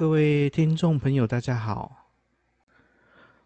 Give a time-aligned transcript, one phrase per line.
[0.00, 2.08] 各位听众朋友，大家好，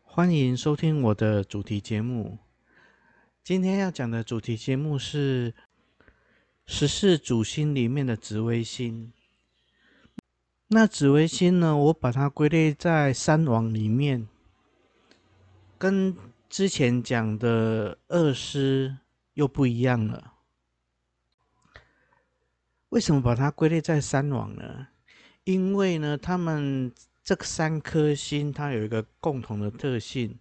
[0.04, 2.38] 欢迎收听我的主题节目。
[3.42, 5.52] 今天要讲的主题节目是
[6.64, 9.12] 十四主星里面的紫微星。
[10.68, 14.28] 那紫微星呢，我把它归类在三王里面，
[15.76, 16.16] 跟
[16.48, 18.98] 之前讲的二师
[19.32, 20.34] 又不一样了。
[22.90, 24.86] 为什么把它归类在三王呢？
[25.44, 26.92] 因为呢，他们
[27.22, 30.38] 这三颗星它有一个共同的特性。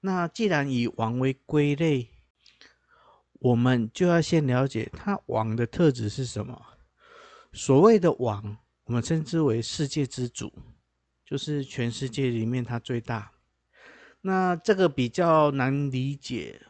[0.00, 2.08] 那既然以王为归类，
[3.32, 6.60] 我们就要先了解它王的特质是什么。
[7.52, 10.52] 所谓的王，我们称之为世界之主，
[11.24, 13.32] 就是全世界里面它最大。
[14.20, 16.60] 那这个比较难理解，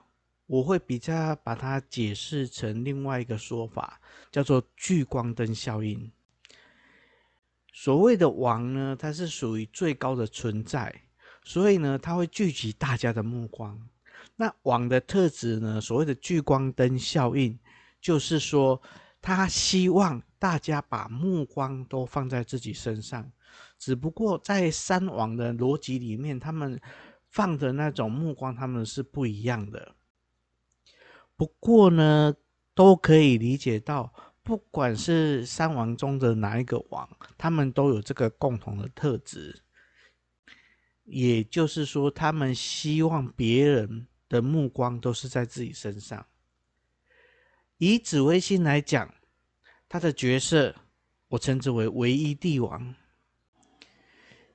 [0.46, 4.00] 我会比较把它解释成另外一个说法，
[4.30, 6.12] 叫做聚光灯效应。
[7.78, 11.02] 所谓的王呢，它是属于最高的存在，
[11.44, 13.78] 所以呢，它会聚集大家的目光。
[14.34, 17.56] 那王的特质呢，所谓的聚光灯效应，
[18.00, 18.80] 就是说，
[19.20, 23.30] 他希望大家把目光都放在自己身上。
[23.78, 26.80] 只不过在三王的逻辑里面，他们
[27.28, 29.94] 放的那种目光，他们是不一样的。
[31.36, 32.34] 不过呢，
[32.74, 34.10] 都可以理解到。
[34.46, 39.60] 不管是三王中的哪一个王，他们都有这个共同的特质，
[41.02, 46.24] 也就是说，他们希望别人的目光都是在自己身上。
[47.78, 49.12] 以紫微星来讲，
[49.88, 50.72] 他的角色
[51.26, 52.94] 我称之为唯一帝王。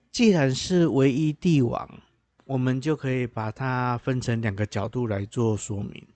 [0.10, 2.02] 既然是唯一帝王，
[2.46, 6.08] 我们就可以把它分成两个角度来做说明，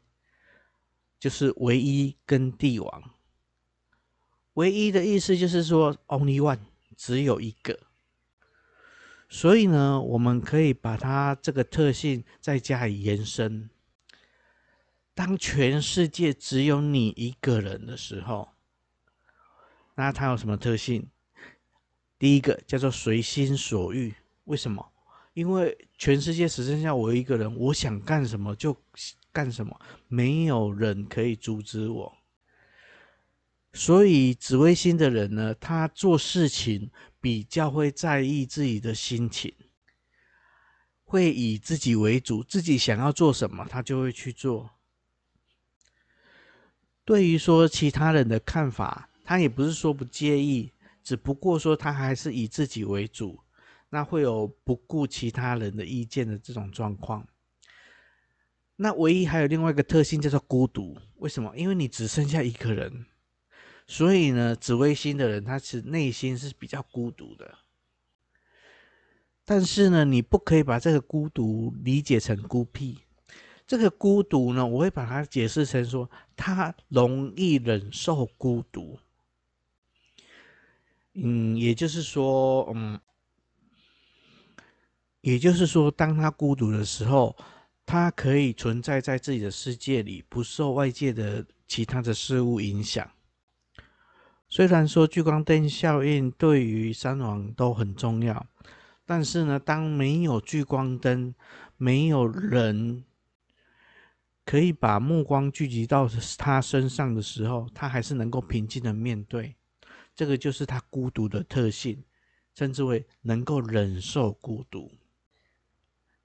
[1.19, 3.11] 就是唯一跟帝王。
[4.55, 6.59] 唯一的意思就是说，only one，
[6.97, 7.79] 只有一个。
[9.29, 13.69] 所以呢，我们可以把它这个特性再加以延伸。
[15.13, 18.49] 当全世界只有你一个人的时候，
[19.95, 21.07] 那它有什么特性？
[22.19, 24.13] 第一个叫做随心所欲。
[24.45, 24.91] 为什么？
[25.33, 28.77] 因为全世界只剩下我一个人，我想干什么就
[29.33, 32.17] 干什么，没有人可以阻止我。
[33.77, 39.53] 所以紫微星的人呢，他做事情比较会在意自己的心情，
[41.03, 44.69] 会以自己为主，自己想要做什么，他就会去做。
[47.03, 50.71] 对于说其他人的看法，他也不是说不介意，
[51.03, 53.41] 只不过说他还是以自己为主，
[53.89, 57.27] 那会有不顾其他人的意见的这种状况。
[58.77, 61.51] 那唯一还有另外一个特性叫做孤独，为什么？
[61.57, 63.05] 因为你只剩下一个人。
[63.87, 67.55] 所以呢，紫微星的人，他是内心是比较孤独的。
[69.43, 72.99] 但是呢，你不可以把这个孤独理解成孤僻。
[73.67, 78.97] 这个孤独呢，我会把它解释成说，他容易忍受孤独。
[81.13, 82.99] 嗯，也就是说，嗯，
[85.21, 87.35] 也就是说，当他孤独的时候，
[87.85, 93.09] 他可以存在在自己的世界里，不受外界的其他的事物影响。
[94.55, 98.47] 虽然说聚光灯效应对于三王都很重要，
[99.05, 101.35] 但是呢，当没有聚光灯，
[101.75, 103.03] 没有人
[104.45, 109.57] 可以把目光聚集到他身上的时候，他还是能够平静的面对。
[110.15, 112.01] 这个就是他孤独的特性，
[112.53, 114.89] 称之为能够忍受孤独。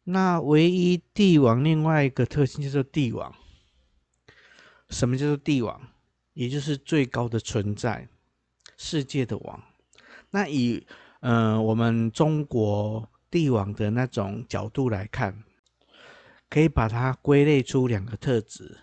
[0.05, 3.35] 那唯一帝王另外一个特性叫做帝王。
[4.89, 5.81] 什么叫做帝王？
[6.35, 8.07] 也就是最高的存在。
[8.83, 9.63] 世界的王，
[10.31, 10.87] 那以
[11.21, 15.45] 呃我们中国帝王的那种角度来看，
[16.49, 18.81] 可以把它归类出两个特质，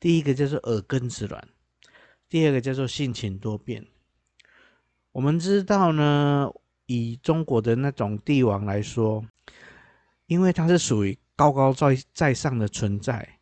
[0.00, 1.46] 第一个叫做耳根子软，
[2.30, 3.86] 第二个叫做性情多变。
[5.12, 6.50] 我们知道呢，
[6.86, 9.22] 以中国的那种帝王来说，
[10.24, 13.38] 因为他是属于高高在在上的存在，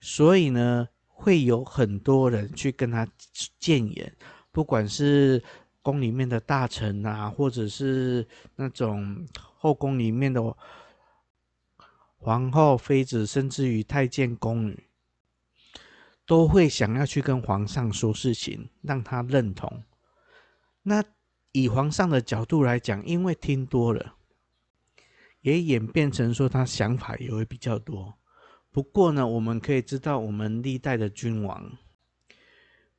[0.00, 3.06] 所以呢，会有很多人去跟他
[3.60, 4.12] 谏言。
[4.52, 5.42] 不管是
[5.82, 8.26] 宫里面的大臣啊，或者是
[8.56, 10.56] 那种后宫里面的
[12.16, 14.88] 皇后、妃子，甚至于太监、宫女，
[16.26, 19.82] 都会想要去跟皇上说事情，让他认同。
[20.82, 21.02] 那
[21.52, 24.16] 以皇上的角度来讲，因为听多了，
[25.40, 28.14] 也演变成说他想法也会比较多。
[28.70, 31.78] 不过呢，我们可以知道，我们历代的君王，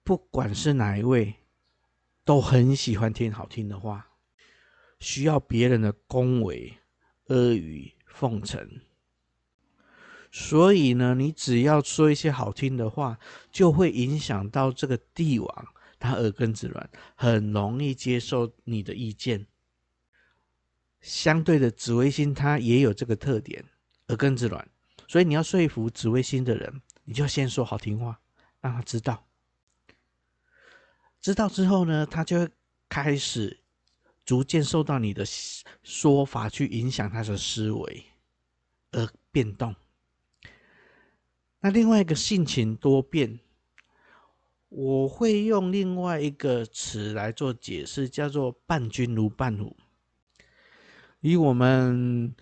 [0.04, 1.36] 不管是哪一位。
[2.24, 4.08] 都很喜欢听好听的话，
[5.00, 6.78] 需要别人的恭维、
[7.28, 8.82] 阿谀奉承。
[10.32, 13.20] 所以呢，你只要说一些好听的话，
[13.52, 15.68] 就会影响到这个帝王，
[16.00, 19.48] 他耳根子软，很容易接受你的意见。
[21.02, 23.66] 相对的，紫微星他也有这个特点，
[24.08, 24.66] 耳根子软。
[25.08, 28.22] 所以你要说服紫微星的人，你就先说好听话，
[28.62, 29.28] 让他知道。
[31.22, 32.50] 知道之后呢，他就会
[32.90, 33.60] 开始
[34.26, 35.24] 逐渐受到你的
[35.84, 38.04] 说法去影响他的思维，
[38.92, 39.76] 而变动。
[41.60, 43.40] 那另外一个性情多变，
[44.70, 49.78] 我会用另外一个词来做解释，叫做伴君如伴虎。
[51.20, 52.34] 以我们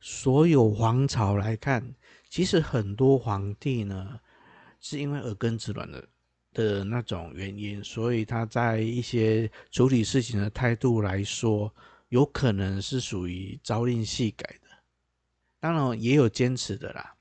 [0.00, 1.94] 所有皇朝来看，
[2.28, 4.20] 其实很多皇帝呢，
[4.80, 6.06] 是因为耳根子软的
[6.54, 11.70] 的那种原因，所以他在一些处理事情的态度来说，
[12.08, 14.68] 有可能是属于朝令夕改的。
[15.60, 17.14] 当然也有坚持的啦。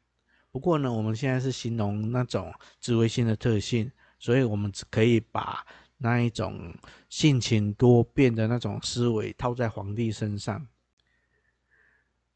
[0.52, 5.66] 不过呢，我们现在是形容那种智慧性的特性，所以我们只可以把
[5.98, 6.74] 那一种
[7.10, 10.66] 性情多变的那种思维套在皇帝身上。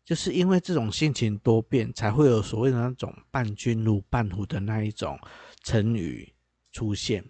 [0.03, 5.19] 就是因为这种性情多变，才会有所谓的那种“伴君如伴虎”的那一种
[5.63, 6.33] 成语
[6.71, 7.23] 出现。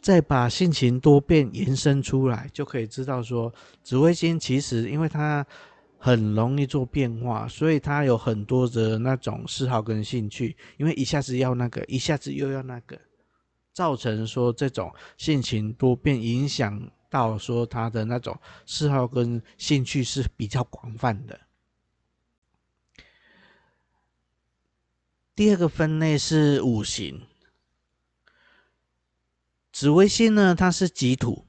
[0.00, 3.52] 再把性情多变延伸出来，就可以知道说，
[3.82, 5.46] 紫微星其实因为它。
[5.96, 13.00] 很容易做变化，所以他有很多的那种嗜好跟兴趣，因为一下子要那个，一下子又要那个，
[13.72, 16.78] 造成说这种性情多变，影响
[17.08, 21.40] 到说他的那种嗜好跟兴趣是比较广泛的。
[25.36, 27.22] 第二个分类是五行，
[29.72, 31.44] 紫微星呢，它是己土。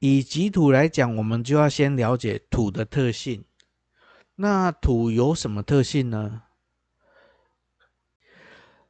[0.00, 3.44] 以己土来讲，我们就要先了解土的特性。
[4.34, 6.42] 那土有什么特性呢？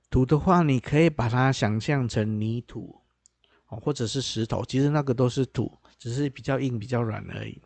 [0.09, 3.03] 土的话，你可以把它想象成泥土，
[3.67, 7.61] 或者是石头，其实那个都是土，只是比较硬、比较软而已。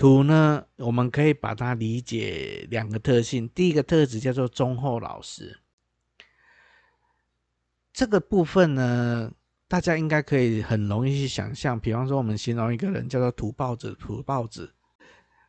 [0.00, 3.46] 土呢，我们可以把它理解两个特性。
[3.50, 5.60] 第一个特质叫做忠厚老实，
[7.92, 9.30] 这个部分呢。
[9.68, 14.74] 大家应该可以很容易去想象，比方说我们形容一个人叫做土包子，土包子，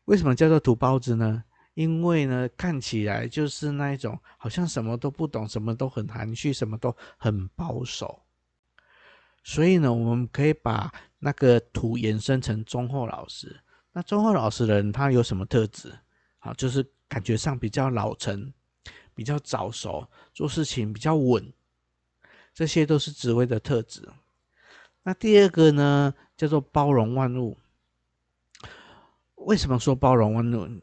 [0.05, 1.43] 为什么叫做土包子呢？
[1.73, 8.21] 因为呢，看起来就是那一种好像什么都不懂，什么都很含蓄，什么都很保守。
[9.43, 13.61] 所以呢，我们可以把那个土延伸成忠厚老实。
[13.93, 15.93] 那忠厚老实人，他有什么特质？
[16.39, 18.53] 好，就是感觉上比较老成，
[19.13, 21.51] 比较早熟，做事情比较稳。
[22.53, 24.07] 这些都是紫微的特质。
[25.03, 27.57] 那第二个呢，叫做包容万物。
[29.35, 30.81] 为什么说包容万物？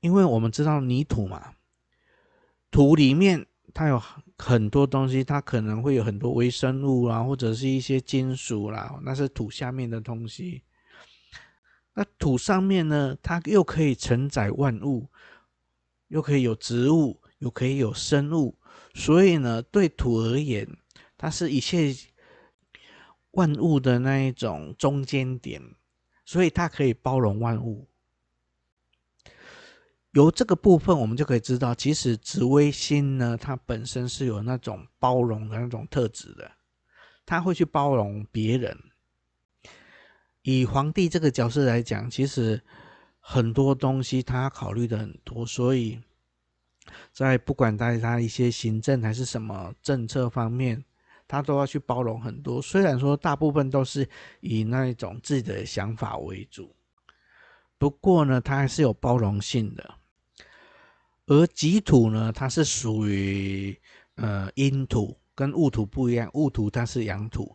[0.00, 1.54] 因为我们知道泥土嘛，
[2.70, 4.02] 土里面它有
[4.38, 10.62] 很多东西，它可能会有很多微生物啊，或者是一些金属啦，那是土下面的东西。
[11.94, 15.08] 那土上面呢，它又可以承载万物，
[16.08, 18.56] 又可以有植物，又可以有生物，
[18.94, 20.68] 所以呢，对土而言，
[21.18, 21.94] 它是一切
[23.32, 25.62] 万物的那一种中间点，
[26.24, 27.88] 所以它可以包容万物。
[30.12, 36.50] 由这个部分，我们就可以知道，其实紫微星呢，它本身是有那种包容的那种特质的，
[37.24, 38.76] 它会去包容别人。
[40.42, 42.60] 以皇帝这个角色来讲，其实
[43.18, 46.00] 很多东西他考虑的很多，所以
[47.12, 50.84] 在不管在他一些行政还是什么政策方面。
[51.28, 54.04] 他都要去包容很多，虽然说大部分都是
[54.40, 56.74] 以那一种自己的想法为主，
[57.78, 59.94] 不过呢，他还是有包容性的。
[61.26, 63.80] 而己土呢，它是属于
[64.16, 67.54] 呃阴土，跟戊土不一样，戊土它是阳土。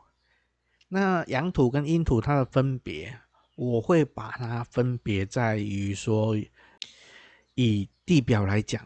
[0.95, 3.19] 那阳土跟阴土它的分别，
[3.57, 6.37] 我会把它分别在于说，
[7.55, 8.81] 以地表来讲，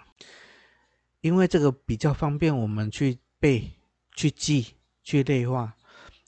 [1.22, 3.70] 因为这个比较方便我们去背
[4.16, 4.75] 去记。
[5.01, 5.75] 去类化，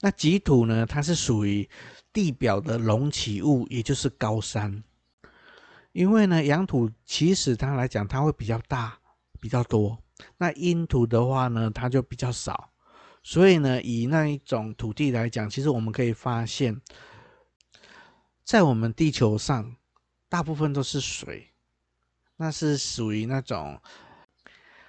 [0.00, 0.84] 那己土呢？
[0.84, 1.68] 它是属于
[2.12, 4.82] 地表的隆起物，也就是高山。
[5.92, 8.98] 因为呢，阳土其实它来讲，它会比较大，
[9.38, 9.96] 比较多。
[10.36, 12.71] 那阴土的话呢，它就比较少。
[13.22, 16.80] 所以呢，以那一种土地来讲，其实我们可以发现，
[18.44, 19.76] 在我们地球上，
[20.28, 21.52] 大部分都是水，
[22.36, 23.80] 那是属于那种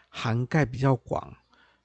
[0.10, 1.36] 涵盖比较广。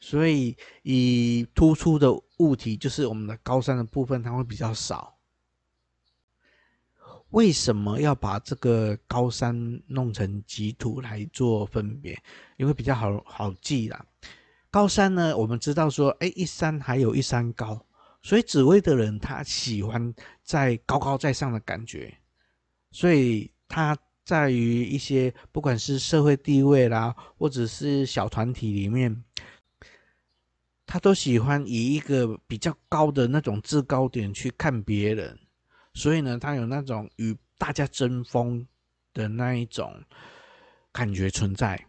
[0.00, 5.19] 所以以突出的物体，就是我们的高山的部分，它会比较少。
[7.31, 12.19] 为什么要把这个高山弄成己土来做分别？
[12.57, 14.07] 因为比较好好记啦。
[14.70, 17.87] 高山呢，我们知道说，哎，一山还有一山高，
[18.22, 22.14] 所以紫微的人他喜欢在高高在上的感觉，
[22.90, 29.25] 所以他在于一些不管是社会地位啦，或者是小团体里面，
[30.84, 35.38] 他都喜欢以一个比较高的那种制高点去看别人，
[35.94, 38.66] 所以呢，他有那种与大家争锋
[39.14, 39.94] 的那一种
[40.92, 41.88] 感觉存在。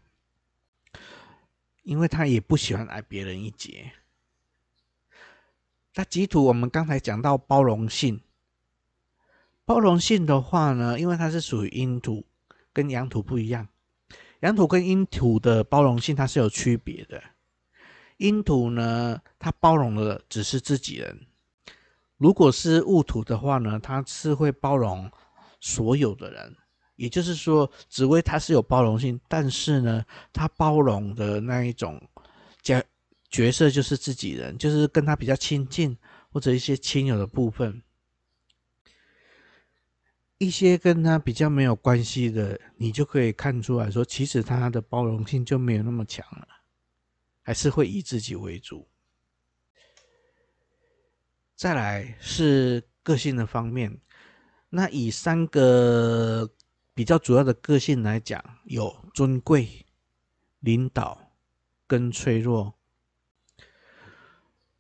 [1.90, 3.92] 因为他也不喜欢矮别人一截。
[5.96, 8.22] 那吉土，我们刚才讲到包容性，
[9.66, 12.28] 包容性的话呢，因为它是属于阴土，
[12.72, 13.68] 跟阳土不一样。
[14.42, 17.24] 阳土跟阴土的包容性它是有区别的。
[18.18, 21.16] 阴土呢，它包容的只是自己人；
[22.18, 25.12] 如果是戊土的话呢，它是会包容
[25.60, 26.56] 所有的人。
[27.00, 31.98] 也就是说，紫薇它是有包容性，但是呢，它包容的那一种
[32.62, 32.84] 角
[33.30, 35.98] 角色就是自己人，就是跟他比较亲近
[36.30, 37.82] 或者一些亲友的部分，
[40.40, 46.46] 一些跟他比较没有关系的，你就可以看出来说，其实他的包容性就没有那么强了，
[47.42, 48.86] 还是会以自己为主。
[51.56, 53.98] 再来是个性的方面，
[54.70, 56.54] 那以三个。
[57.00, 59.86] 比较主要的个性来讲，有尊贵、
[60.60, 61.32] 领导
[61.88, 62.74] 跟脆弱。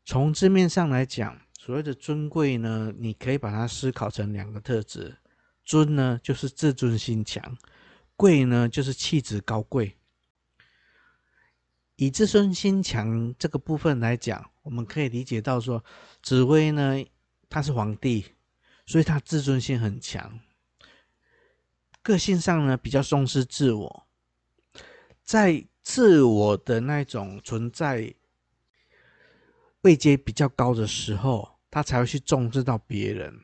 [0.03, 5.15] 从字面上来讲，所谓的尊贵呢，你可以把它思考成两个特质：
[5.63, 7.57] 尊呢就是自尊心强，
[8.17, 9.95] 贵呢就是气质高贵。
[11.95, 15.81] 以自尊心强这个部分来讲，我们可以理解到说，
[16.21, 17.01] 紫薇呢
[17.49, 18.25] 他是皇帝，
[18.85, 20.37] 所以他自尊心很强。
[22.09, 24.07] 个性上呢，比较重视自我，
[25.23, 28.15] 在自我的那种存在
[29.81, 33.39] 位阶比较高的时候，他才会去重视到别人。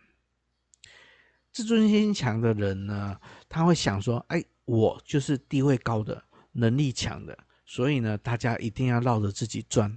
[1.52, 9.96] 自尊心强的人呢，他会想说：“哎，我就是地位高的，能力强的，所以呢，大家一定要绕着自己转。”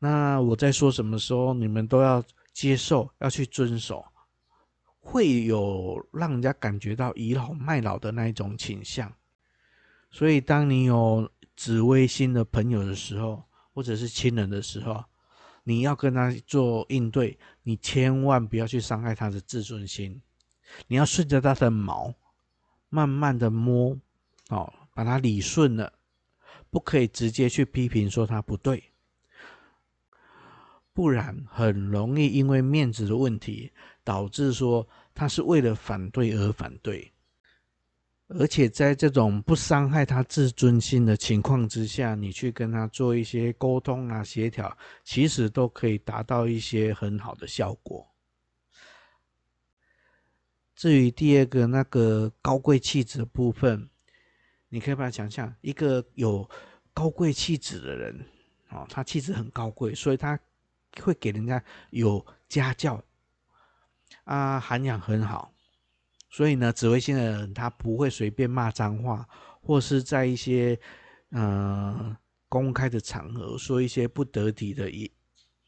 [0.00, 2.24] 那我在说什么时候，你们都要
[2.54, 4.02] 接受，要去遵守。
[5.10, 9.10] 会有让人家感觉到倚老卖老的那一种倾向，
[10.10, 15.02] 所以当你有紫微星的朋友的时候，或者是亲人的时候，
[15.64, 20.20] 你要跟他做应对，你千万不要去伤害他的自尊心，
[20.88, 22.14] 你要顺着他的毛，
[22.90, 23.96] 慢慢的摸，
[24.50, 25.90] 哦，把他理顺了，
[26.68, 28.92] 不可以直接去批评说他不对，
[30.98, 33.70] 不然很容易因为面子的问题。
[34.02, 37.12] 导致说他是为了反对而反对，
[38.28, 44.74] 而且在这种不伤害他自尊心的情况之下，你去跟他做一些沟通啊、协调，
[45.04, 48.08] 其实都可以达到一些很好的效果。
[50.74, 53.90] 至于第二个那个高贵气质的部分，
[54.70, 56.48] 你可以把它想象一个有
[56.94, 58.24] 高贵气质的人，
[58.70, 60.40] 哦，他气质很高贵，所以他
[61.02, 63.02] 会给人家有家教。
[64.24, 65.52] 啊，涵养很好，
[66.28, 69.26] 所以呢，紫微星的人他不会随便骂脏话，
[69.62, 70.78] 或是在一些
[71.30, 72.14] 呃
[72.46, 75.10] 公开的场合说一些不得体的言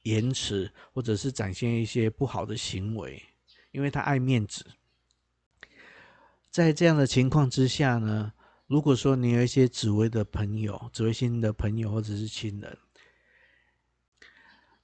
[0.03, 3.23] 言辞，或者是展现一些不好的行为，
[3.73, 4.67] 因为他爱面子。
[6.51, 8.31] 在这样的情况之下呢，
[8.67, 12.79] 如果说你有一些紫微的朋友、紫微星的朋友或者是亲人。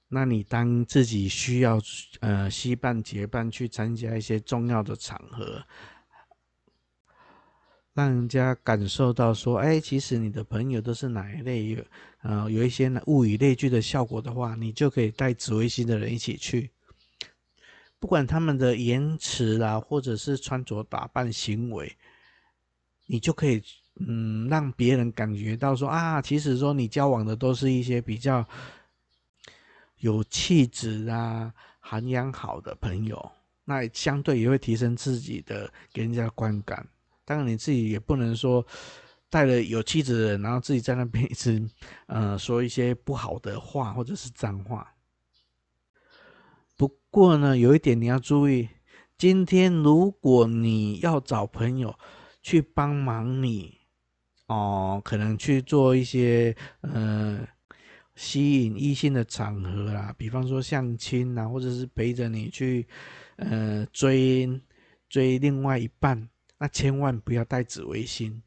[0.09, 1.77] 那你当自己需要
[2.21, 5.61] 呃携伴结伴去参加一些重要的场合，
[7.93, 11.85] 让人家感受到说，哎，其实你的朋友都是哪一类，
[12.21, 16.71] 呃有一些物以类聚的效果的话，你就可以带紫微星的人一起去，
[17.99, 21.93] 不管他们的言辞啊，或者是穿着打扮行为，
[23.07, 23.61] 你就可以
[23.99, 28.47] 嗯让别人感觉到说啊，其实说你交往的都是一些比较。
[29.99, 33.31] 有气质啊，涵养好的朋友，
[33.65, 36.87] 那相对也会提升自己的给人家的观感。
[37.25, 38.65] 当然，你自己也不能说
[39.29, 41.61] 带了有气质的人，然后自己在那边一直
[42.07, 44.93] 呃说一些不好的话或者是脏话。
[46.77, 48.69] 不过呢，有一点你要注意，
[49.17, 51.97] 今天如果你要找朋友
[52.41, 53.77] 去帮忙你
[54.45, 57.45] 哦，可能去做一些呃
[58.17, 62.85] 吸引异性的场合啦，比方说相亲啊，或者是陪着你去
[63.37, 64.59] 呃追
[65.07, 68.41] 追另外一半，那千万不要带紫微星，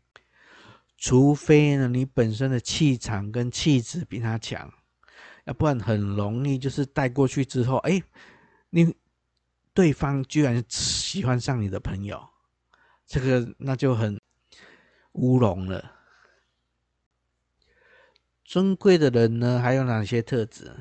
[0.98, 4.70] 除非呢你本身的气场跟气质比他强，
[5.44, 8.02] 要不然很容易就是带过去之后，哎，
[8.68, 8.94] 你
[9.72, 12.20] 对方居然喜欢上你的朋友，
[13.06, 14.20] 这个那就很。
[15.14, 15.90] 乌龙了。
[18.50, 20.74] 尊贵的人呢，还有哪些特质？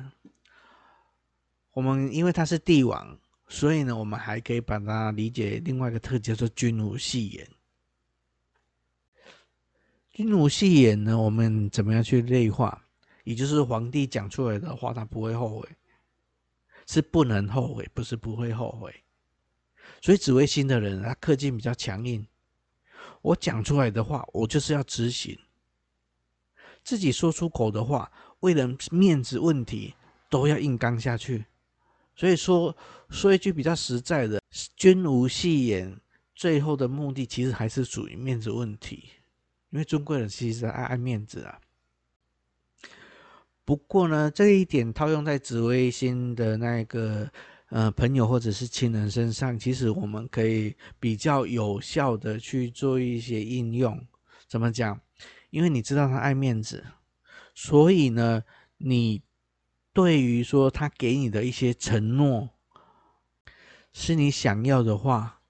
[1.70, 7.48] 我们因为他是帝王，所以呢，我们还可以把它理解另外一个特质，叫做君无戏言。
[10.12, 12.84] 君无戏言呢，我们怎么样去内化？
[13.22, 15.68] 也就是皇帝讲出来的话，他不会后悔，
[16.88, 18.92] 是不能后悔，不是不会后悔。
[20.02, 22.26] 所以紫微星的人，他个性比较强硬。
[23.22, 25.38] 我讲出来的话，我就是要执行。
[26.82, 28.10] 自己说出口的话，
[28.40, 29.94] 为了面子问题，
[30.28, 31.44] 都要硬刚下去。
[32.14, 32.76] 所以说，
[33.08, 34.42] 说一句比较实在的，
[34.76, 36.00] 君无戏言，
[36.34, 39.10] 最后的目的其实还是属于面子问题。
[39.70, 41.60] 因为尊贵人其实爱爱面子啊。
[43.64, 47.30] 不过呢，这一点套用在紫微星的那个。
[47.72, 53.96] 呃，朋友或者是亲人身上，其实我们可以比较有效的去做一些应用。
[54.48, 55.00] 怎么讲？
[55.50, 56.84] 因为你知道他爱面子，
[57.54, 58.42] 所以呢，
[58.78, 59.22] 你
[59.92, 62.50] 对于说他给你的一些承诺，
[63.92, 65.40] 是你想要的话，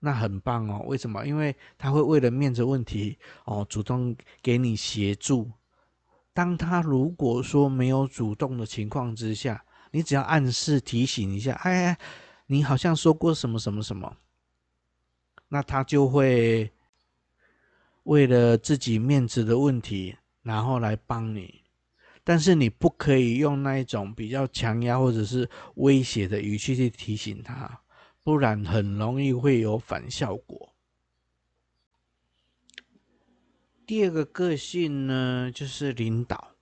[0.00, 0.84] 那很棒哦。
[0.86, 1.24] 为什么？
[1.24, 5.50] 因为他会为了面子问题哦，主动给你协助。
[6.34, 11.96] 当他如果说没有主动的情况之下，你只要暗示提醒一下，哎，
[12.46, 14.16] 你好像说过什么什么什么，
[15.48, 16.70] 那他就会
[18.06, 21.62] 为了自己面子的问题，然后来帮你。
[22.22, 27.80] 但是你不可以用那一种比较强压或者是威胁的语气去提醒他，
[28.22, 30.72] 不然很容易会有反效果。
[33.84, 36.52] 第二个个性呢，就是领导。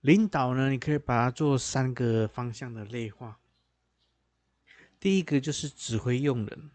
[0.00, 3.38] 领导呢，你可以把它做三个方向的类化。
[5.00, 6.70] 第一个就是指挥用人，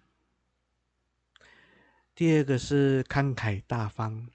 [2.16, 4.30] 第二个是慷慨大方，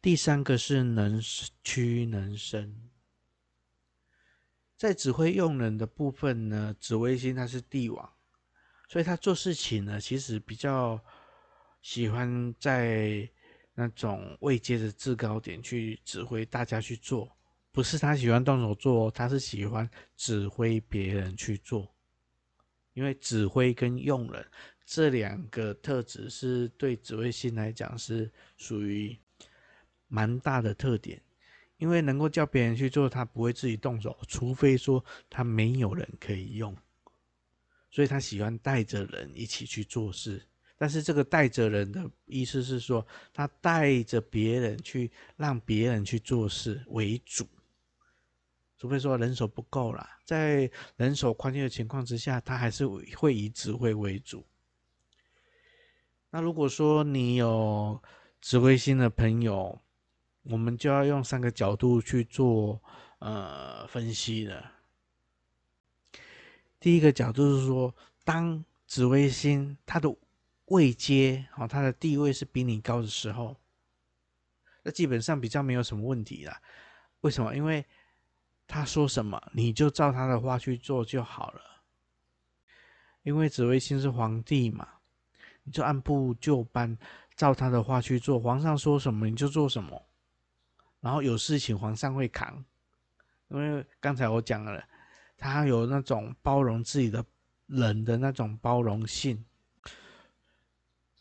[0.00, 1.20] 第三个是能
[1.62, 2.88] 屈能伸。
[4.74, 8.10] 在指挥用人的部分呢，紫微星他是帝王，
[8.88, 10.98] 所以他做事情呢，其实比较
[11.82, 13.28] 喜欢在
[13.74, 17.30] 那种位阶的制高点去指挥大家去做。
[17.72, 21.94] 不是他喜欢动手做，他是喜欢指挥别人去做。
[22.94, 24.46] 因为指挥跟用人
[24.84, 29.16] 这两个特质是对紫微星来讲是属于
[30.08, 31.20] 蛮大的特点。
[31.78, 36.74] 因为能够叫别人去做，他不会自己动手，除非说他没有人可以用。
[37.90, 40.40] 所以他喜欢带着人一起去做事。
[40.76, 47.46] 但是这个带着人的意思是说，他带着别人去让别人去做事为主。
[48.78, 54.44] 除非说人手不够啦，在人手宽裕的情况之下，他还是会以指挥为主。
[56.34, 58.02] 那如果说你有
[58.40, 59.80] 紫微星的朋友，
[60.42, 62.82] 我们就要用三个角度去做
[63.20, 64.72] 呃分析了。
[66.80, 67.94] 第一个角度是说，
[68.24, 70.12] 当紫微星它的
[70.64, 73.56] 位阶哦，它的地位是比你高的时候，
[74.82, 76.60] 那基本上比较没有什么问题啦。
[77.20, 77.54] 为什么？
[77.54, 77.86] 因为
[78.66, 81.60] 他说什么，你就照他的话去做就好了。
[83.22, 84.88] 因为紫微星是皇帝嘛，
[85.64, 86.96] 你就按部就班，
[87.36, 88.38] 照他的话去做。
[88.38, 90.00] 皇上说什么你就做什么，
[91.00, 92.64] 然后有事情皇上会扛。
[93.48, 94.82] 因为刚才我讲了，
[95.36, 97.24] 他有那种包容自己的
[97.66, 99.44] 人的那种包容性，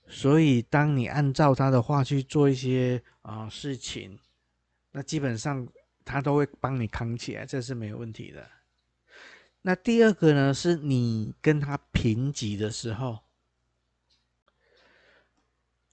[0.08, 4.19] 所以当你按照他的话去做一些啊、事情，
[4.91, 5.67] 那基本上。
[6.06, 8.45] 他都会帮你扛起来，这是没有问题的。
[9.62, 13.19] 那第二个呢，是你跟他平级的时候，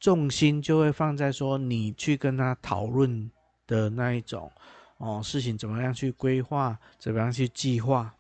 [0.00, 3.30] 重心就会放在说你去跟他讨论
[3.66, 4.50] 的那一种
[4.96, 8.14] 哦，事情怎么样去规划，怎么样去计划，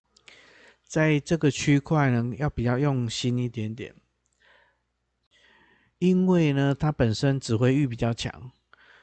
[0.84, 3.94] 在这个区块呢，要比较用心一点点，
[5.98, 8.52] 因为呢，他本身指挥欲比较强。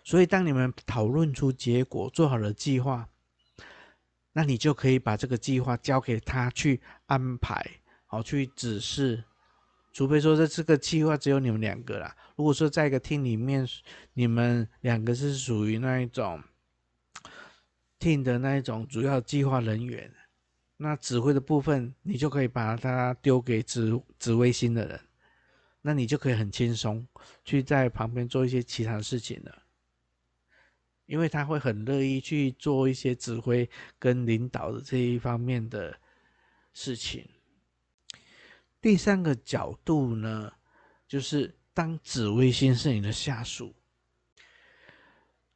[0.04, 3.10] 所以，当你们讨论出结果，做好了计划，
[4.32, 7.62] 那你就可以把这个计划交给他去安排，
[8.06, 9.24] 好去指示，
[9.98, 12.16] 除非说在这个计划只有你们两个啦。
[12.36, 13.68] 如果说在一个 team 里面，
[14.14, 16.40] 你们两个是属于那一种
[17.98, 20.14] 厅的那一种主要计划人员，
[20.78, 25.00] 那指挥的部分你就可以把它丢给指指挥星的人，
[25.82, 27.04] 那你就可以很轻松
[27.44, 29.64] 去在旁边做一些其他的事情了。
[31.08, 35.98] 因为他会很乐意去做一些指挥跟领导的这一方面的
[36.72, 37.28] 事情。
[38.82, 40.52] 第三个角度呢，
[41.08, 43.74] 就是当紫微星是你的下属，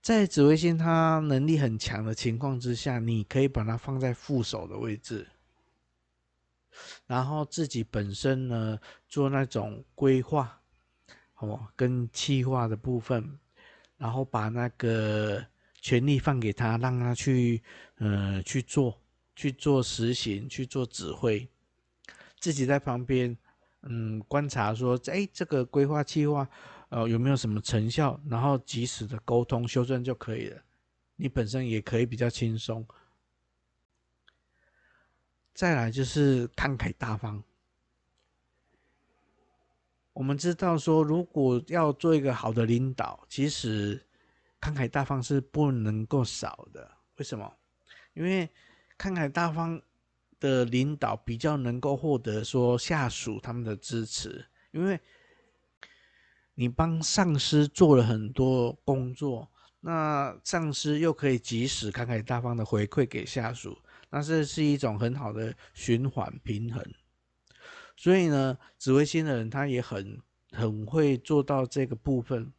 [0.01, 5.27] 在紫微星他能力很强的情况之下，你可以把它放在副手的位置，
[7.07, 10.61] 然后自己本身呢做那种规划，
[11.35, 13.39] 哦，跟计划的部分。
[13.97, 15.45] 然后把那个
[15.79, 17.61] 权力放给他，让他去，
[17.97, 18.99] 呃，去做，
[19.35, 21.47] 去做实行，去做指挥，
[22.41, 23.37] 自己在旁边，
[23.83, 26.45] 嗯，观察说，哎，这个规划计划，
[26.89, 28.19] 呃，有没有什么成效？
[28.27, 30.61] 然后及时的沟通修正就可以了。
[31.15, 32.85] 你本身也可以比较轻松。
[35.53, 37.43] 再来就是慷慨大方。
[40.13, 44.03] 我们知道说，如果要做一个好的领导，其实
[44.59, 46.89] 慷慨大方是不能够少的。
[47.17, 47.53] 为什么？
[48.13, 48.49] 因为
[48.97, 49.79] 慷慨大方
[50.41, 54.99] 的领导比较能够获得说下属他们的支持，因为
[56.55, 59.49] 你帮上司做了很多工作，
[59.79, 63.77] 那上司又可以及时慷慨大方的回馈给下属，
[64.09, 66.83] 那这是一种很好的循环平衡。
[67.95, 70.19] 所以呢，指挥星的人他也很
[70.51, 72.51] 很会做到这个部分。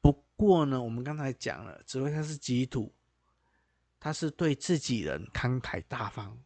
[0.00, 2.92] 不过呢，我们刚才讲了，指挥他是吉土，
[4.00, 6.36] 他是对自己人慷慨大方。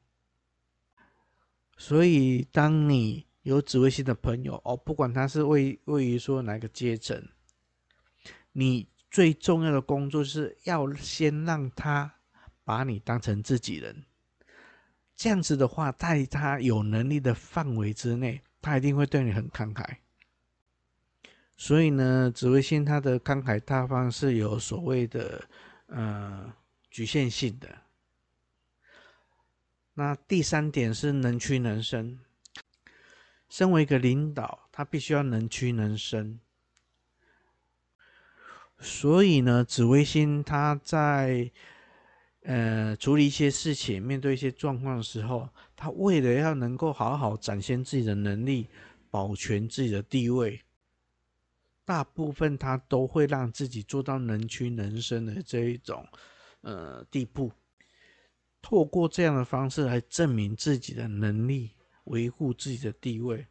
[1.77, 7.29] 所以，当你有紫微星的朋友哦，不管他是位位于说哪个阶层，
[8.53, 12.15] 你最重要的工作是要先让他
[12.65, 14.05] 把你当成自己人。
[15.17, 19.85] 这样子的话，在他有能力的范围之内，他一定会对你很慷慨。
[21.57, 25.45] 所以呢，紫微星他的慷慨大方是有所谓的
[25.87, 26.53] 呃
[26.91, 27.84] 局限性的。
[29.95, 32.19] 那第三点是能屈能伸。
[33.49, 36.39] 身为一个领导，他必须要能屈能伸。
[38.79, 41.51] 所以呢，紫微星他在。
[42.47, 48.69] 呃，处理一些事情，面对一些状况的时候，他为了要能够好好展现自己的能力，
[49.11, 50.61] 保全自己的地位，
[51.87, 56.07] 大部分他都会让自己做到能屈能伸的这一种
[56.61, 57.51] 呃地步，
[58.65, 61.73] 透过这样的方式来证明自己的能力，
[62.05, 63.47] 维护自己的地位。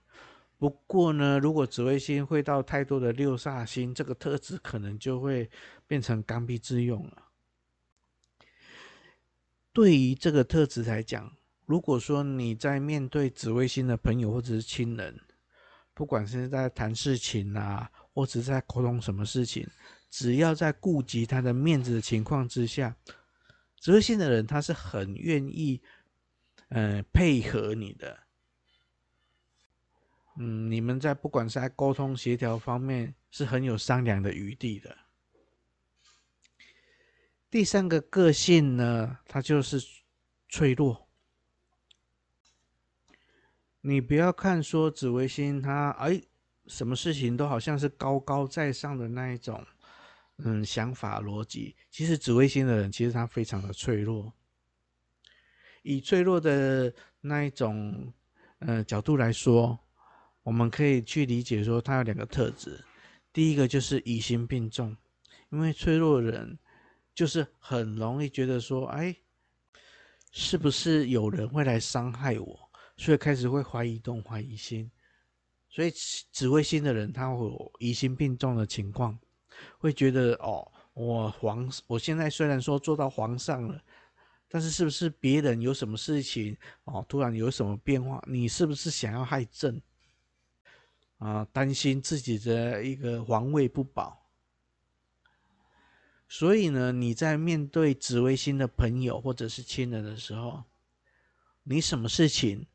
[0.58, 5.47] 不过呢，如果紫微星会到太多的六煞星，这个特质可能就会
[5.86, 7.26] 变成刚愎自用了。
[9.71, 11.32] 对于这个特质来讲，
[11.67, 15.15] 如果说你在面对紫微星的朋友或者是亲人，
[15.93, 19.67] 不管是在谈事情啊，或者是在沟通什么事情，
[20.10, 22.95] 只要在顾及他的面子的情况之下，
[23.84, 25.82] 指挥星的人他是很愿意，
[26.69, 28.17] 呃，配合你的。
[30.38, 34.98] 嗯，你们在不管是在沟通协调方面是很有商量的余地的。
[37.50, 39.86] 第三个个性呢，它就是
[40.48, 41.10] 脆弱。
[43.82, 46.22] 你不要看说紫微星他哎，
[46.67, 49.67] 什么事情都好像是高高在上的那一种，
[50.38, 51.76] 嗯，想法逻辑。
[51.89, 54.34] 其实紫微星的人其实他非常的脆弱。
[55.84, 58.13] 以脆弱的那一种
[58.60, 59.80] 呃角度来说，
[60.43, 62.84] 我们可以去理解说他有两个特质。
[63.32, 64.96] 第一个就是疑心病重，
[65.50, 66.58] 因为脆弱的人。
[67.15, 69.15] 就是很容易觉得说，哎，
[70.32, 72.72] 是不是有人会来伤害我？
[72.98, 74.89] 所以开始会怀疑东怀疑西。
[75.69, 75.91] 所以
[76.32, 79.15] 紫微星的人，他会有疑心病重的情况，
[79.78, 83.82] 会觉得哦，我皇，我现在虽然说做到皇上了，
[84.48, 88.24] 但是是不是别人有什么事情哦，突然有什么变化？
[88.28, 89.82] 你是不是想要害朕？
[91.18, 94.22] 啊，担心自己的一个皇位不保。
[96.28, 100.63] 所以呢，你在面对紫微星的朋友或者是亲人的时候，
[101.63, 102.66] 你什么事情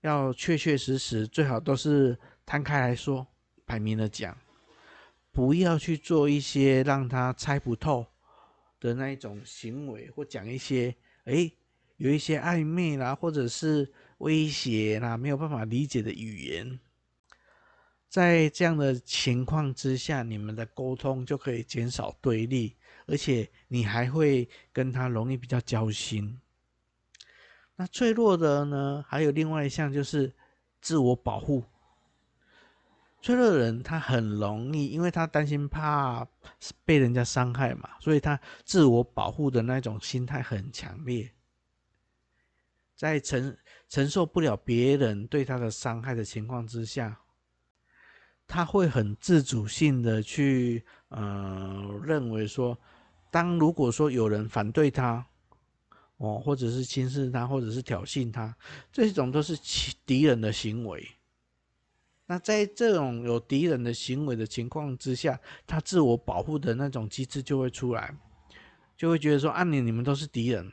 [0.00, 3.26] 要确确实实，最好都是摊开来说，
[3.66, 4.36] 摆明了讲，
[5.34, 8.06] 不要去做一些让他猜不透
[8.78, 10.94] 的那一种行为，或讲一些
[11.24, 11.52] 诶
[11.96, 16.78] 有一些暧昧啦，或者是威胁啦，没有办法理解的语言。
[18.08, 26.40] 在这样的情况之下，你们的沟通就可以减少对立，而且你还会跟他容易比较交心。
[27.74, 30.32] 那脆弱的呢，还有另外一项就是
[30.80, 31.64] 自我保护。
[33.24, 36.28] 脆弱的人他很容易，因为他担心怕
[36.84, 41.32] 被人家伤害嘛，所以他自我保护的那种心态很强烈。
[42.94, 43.56] 在承
[43.88, 47.18] 承受不了别人对他的伤害的情况之下，
[48.46, 52.78] 他会很自主性的去，呃，认为说，
[53.30, 55.26] 当如果说有人反对他，
[56.18, 58.54] 哦，或者是轻视他，或者是挑衅他，
[58.92, 59.56] 这种都是
[60.04, 61.02] 敌人的行为。
[62.26, 68.16] 那在这种有敌人的行为的情况之下，他自我保护的那种机制就会出来，
[68.96, 70.72] 就会觉得说，啊，你你们都是敌人。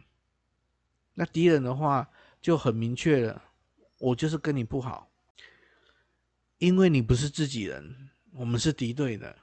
[1.13, 2.09] 那敌人的话
[2.41, 3.43] 就很明确了，
[3.99, 5.11] 我就是跟你不好，
[6.57, 9.35] 因为你不是自己人，我们是敌对的，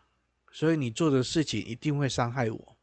[0.50, 2.76] 所以你做的事情一定会伤害我。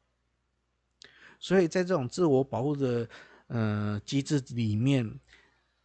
[1.39, 3.09] 所以在这种自我保护的
[3.47, 5.19] 呃机制里面，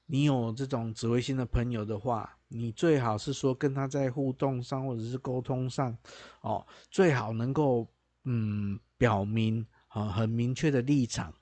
[0.04, 5.96] 你有这种紫微星的朋友的话，你最好是说跟他在互动上或者是沟通上，
[6.40, 7.88] 哦，最好能够
[8.24, 11.32] 嗯表明啊很明确的立场。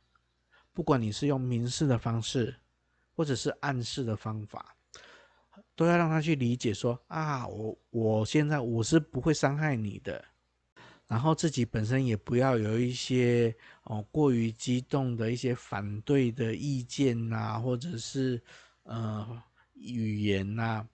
[0.74, 2.54] 不管你是用明示的方式，
[3.16, 4.76] 或者是暗示的方法，
[5.74, 10.22] 都要让他去理解说啊，我我现在我是不会伤害你的，
[11.06, 18.40] 然后自己本身也不要有一些哦过于激动的一些反对的意见呐，或者是
[18.82, 19.42] 呃
[19.72, 20.86] 语言呐。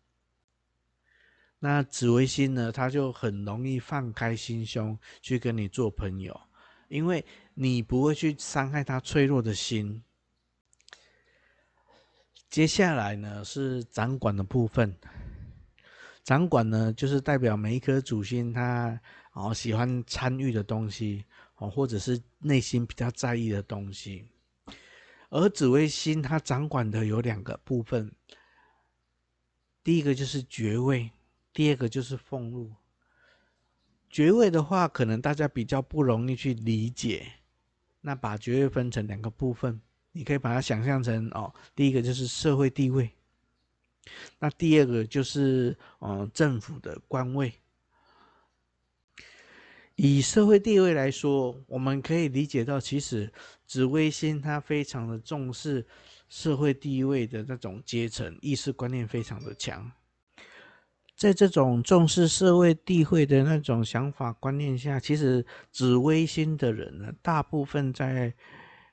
[1.65, 6.39] 那紫微星呢，他就很容易放开心胸去跟你做朋友。
[6.89, 7.25] 因为
[7.55, 10.05] 你不会去伤害他脆弱的心。
[12.51, 14.95] 接下来呢是掌管的部分，
[16.23, 19.01] 掌管呢就是代表每一颗主星他
[19.33, 21.25] 哦喜欢参与的东西
[21.57, 24.29] 哦，或者是内心比较在意的东西。
[25.31, 28.13] 而紫微星它掌管的有两个部分，
[29.83, 31.11] 第一个就是爵位，
[31.55, 32.71] 第二个就是俸禄。
[34.11, 37.33] 爵位的话，可能大家比较不容易去理解。
[38.03, 39.81] 那把爵位分成两个部分，
[40.13, 43.11] 你可以把它想象成哦，第一个就是社会地位，
[44.39, 47.51] 那第二个就是嗯政府的官位。
[49.97, 53.33] 以社会地位来说，我们可以理解到，其实
[53.65, 55.87] 紫微星它非常的重视
[56.29, 59.91] 社会地位的那种阶层意识观念，非常的强。
[61.17, 68.35] 在这种重视社会地位的那种想法观念下，其实紫微星的人呢，大部分在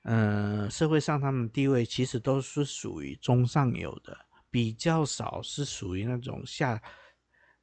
[0.04, 4.16] 呃社会上，他们地位其实都是属于中上游的，
[4.50, 6.82] 比较少是属于那种下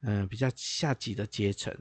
[0.01, 1.73] 嗯、比较下级的阶层。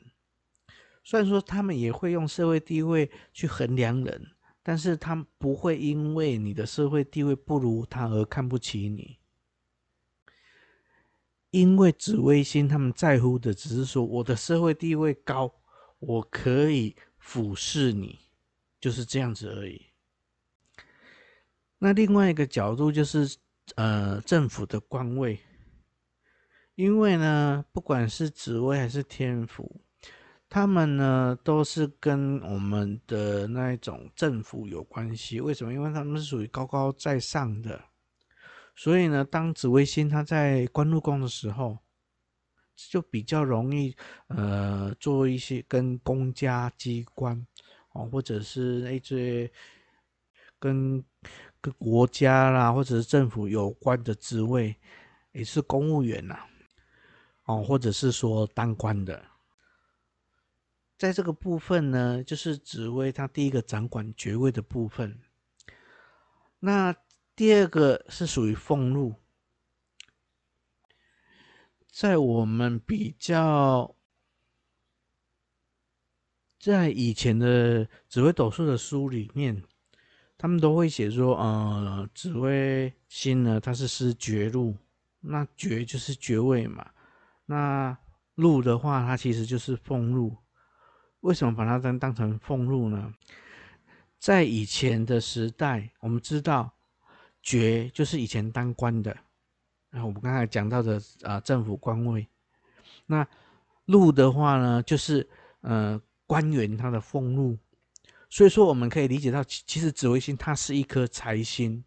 [1.04, 4.26] 虽然说他们也会用社会地位去衡量人，
[4.62, 9.18] 但是他们不会因为你的社会地位不如他而看不起你。
[11.50, 15.50] 因为紫微星他们在乎的只是说，我的社会地位高，
[15.98, 18.18] 我可以俯视你，
[18.78, 19.80] 就是这样子而已。
[21.78, 23.38] 那另外一个角度就是，
[23.76, 25.38] 呃，政府的官位，
[26.74, 29.80] 因为呢，不管是紫微还是天府，
[30.50, 35.40] 他们呢都是跟我们的那一种政府有关系。
[35.40, 35.72] 为什么？
[35.72, 37.82] 因为他们是属于高高在上的。
[38.80, 41.76] 所以呢，当紫微星他在官禄宫的时候，
[42.76, 43.92] 就比较容易
[44.28, 47.44] 呃做一些跟公家机关
[47.90, 49.50] 哦，或者是那些
[50.60, 51.04] 跟
[51.60, 54.76] 跟国家啦，或者是政府有关的职位，
[55.32, 56.38] 也是公务员呐，
[57.46, 59.20] 哦，或者是说当官的，
[60.96, 65.18] 在这个部分呢，就是紫微他第一个掌管爵位的部分，
[66.60, 66.94] 那。
[67.38, 69.14] 第二个是属于俸禄，
[71.88, 73.94] 在我们比较
[76.58, 79.62] 在以前的紫微斗数的书里面，
[80.36, 84.76] 他们都会写说，呃，紫微星呢，它是失爵禄，
[85.20, 86.90] 那爵就是爵位嘛，
[87.46, 87.96] 那
[88.34, 90.36] 禄的话，它其实就是俸禄。
[91.20, 93.14] 为什么把它当当成俸禄呢？
[94.18, 96.74] 在以前的时代，我们知道。
[97.48, 99.16] 爵就是以前当官的，
[99.88, 102.28] 然后我们刚才讲到的啊、呃、政府官位，
[103.06, 103.26] 那
[103.86, 105.26] 禄的话呢，就是
[105.62, 107.56] 呃官员他的俸禄，
[108.28, 111.82] 所以说我们可以理解到，其其实紫微星它是一颗财星，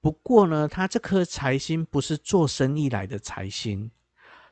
[0.00, 3.90] 不过呢，它这颗财星不是做生意来的财星，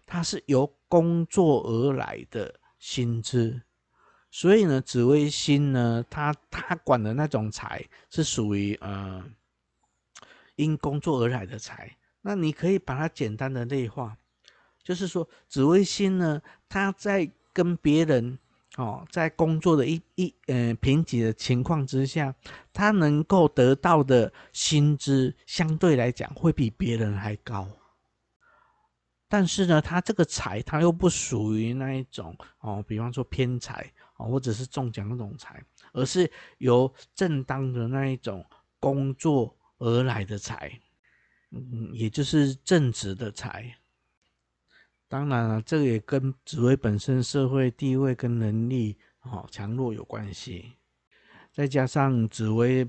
[0.04, 3.62] 它是由工作而来的薪资。
[4.32, 9.22] 所以呢，紫微星呢，它它管的那种财是属于呃
[10.56, 11.96] 因工作而来的财。
[12.22, 14.16] 那你可以把它简单的类化，
[14.82, 18.38] 就是说紫微星呢，他在跟别人
[18.76, 22.34] 哦，在工作的一一呃贫瘠的情况之下，
[22.72, 27.68] 他能够得到的薪资相对来讲会比别人还高。
[29.28, 33.92] 但是呢，他这个财他又不属于那一种哦，比方说偏财。
[34.16, 35.60] 啊，或者是中奖那种财，
[35.92, 38.46] 而是由正当的那一种
[38.78, 40.80] 工作而来的财，
[41.50, 43.76] 嗯，也就是正直的财。
[45.08, 50.72] 当然了，这个也跟紫薇本身社会地位跟能力哦强弱有关系，
[51.52, 52.88] 再加上紫薇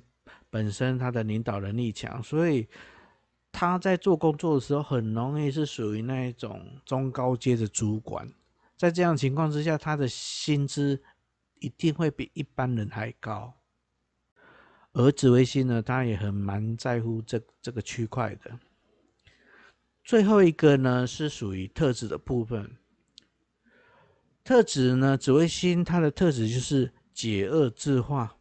[0.50, 2.68] 本身他的领导能力强，所以
[3.52, 8.32] 他在做工作的时候很容易是属于那一种中高阶的主管。
[8.78, 11.02] 在这样情况之下，他的薪资。
[11.62, 13.52] 一定会比一般人还高，
[14.98, 18.58] 而紫微星呢，他也很蛮在乎这这个区块的。
[20.06, 22.78] 最后一个呢，是属于特质的部分。
[24.42, 28.38] 特质呢，紫微星它的特质就是解厄制化。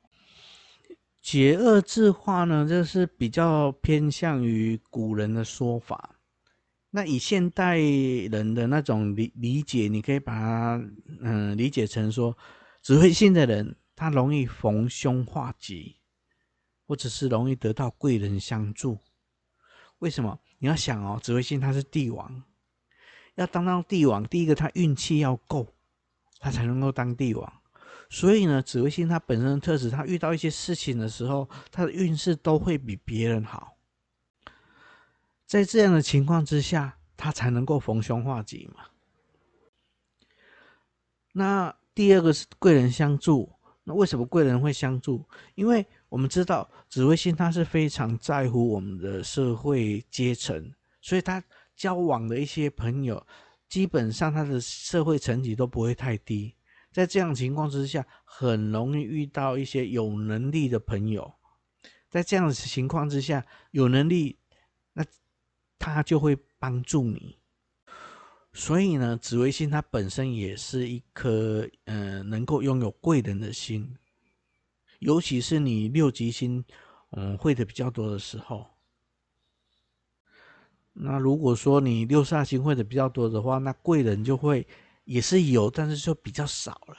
[1.20, 6.14] 解厄制化呢，就是比较偏向于古人的说法。
[6.90, 10.88] 那以现代人的那种理理解，你可以把它
[11.20, 12.36] 嗯理解成说。
[12.80, 15.96] 紫微星的人，他容易逢凶化吉，
[16.86, 18.98] 或者是容易得到贵人相助。
[19.98, 20.38] 为什么？
[20.58, 22.42] 你要想哦，紫微星他是帝王，
[23.34, 25.66] 要当当帝王，第一个他运气要够，
[26.38, 27.52] 他才能够当帝王。
[28.10, 33.76] 所以呢，紫微星他本身的特质，他遇到一些事情的时候，他的运势都会比别人好。
[35.46, 38.84] 在这样的情况之下，他才能够逢凶化吉嘛。
[41.32, 41.74] 那。
[41.96, 43.52] 第二个是贵人相助，
[43.84, 45.24] 那为什么贵人会相助？
[45.54, 51.42] 因为我们知道紫微星他是非常在乎我们的社会阶层，所以他
[51.74, 53.26] 交往的一些朋友，
[53.68, 56.54] 基本上他的社会层级都不会太低。
[56.92, 61.34] 在这样情况之下，很容易遇到一些有能力的朋友。
[62.08, 64.38] 在这样的情况之下，有能力，
[64.92, 65.04] 那
[65.80, 67.36] 他就会帮助你。
[68.52, 73.92] 所以呢，紫微星它本身也是一颗，嗯、呃，能够拥有贵人的心，
[75.04, 76.64] 尤其是你六吉星，
[77.10, 78.66] 嗯，会的比较多的时候。
[80.92, 84.66] 那如果说你六煞星会的比较多的话，那贵人就会
[85.04, 86.96] 也是有，但是就比较少了。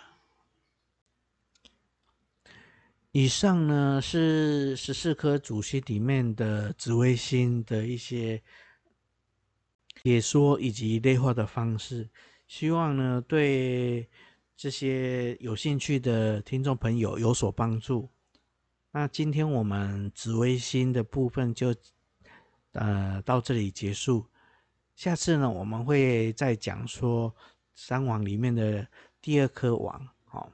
[3.12, 8.42] 以上呢是十四颗主星里面的紫微星的一些。
[10.04, 12.08] 解说以及类化的方式，
[12.48, 14.08] 希望呢对
[14.56, 18.10] 这些有兴趣的听众朋友有所帮助。
[18.92, 21.76] 那今天我们紫微星的部分就
[22.72, 24.26] 呃到这里结束。
[24.96, 27.36] 下次呢我们会再讲说
[27.74, 28.88] 三王里面的
[29.22, 30.08] 第二颗王。
[30.24, 30.50] 好，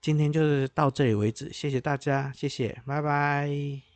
[0.00, 3.89] 今天就是到这里为止，谢谢大家，谢谢，拜拜。